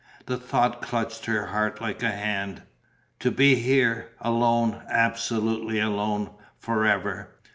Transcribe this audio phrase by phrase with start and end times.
[0.25, 2.63] The thought clutched her heart like a hand.
[3.19, 7.35] To be here, alone, absolutely alone, forever!